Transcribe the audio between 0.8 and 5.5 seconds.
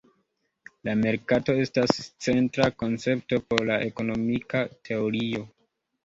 La merkato estas centra koncepto por la ekonomika teorio.